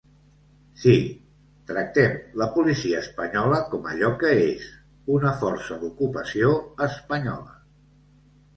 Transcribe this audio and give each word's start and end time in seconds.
Sí, 0.83 0.93
tractem 1.71 2.15
la 2.43 2.47
policia 2.55 3.03
espanyola 3.05 3.61
com 3.75 3.85
allò 3.93 4.11
que 4.25 4.33
és: 4.47 4.67
una 5.19 5.37
força 5.45 5.79
d’ocupació 5.85 6.53
espanyola. 6.91 7.57